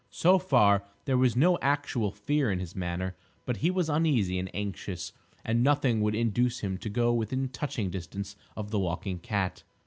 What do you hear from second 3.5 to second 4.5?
he was uneasy and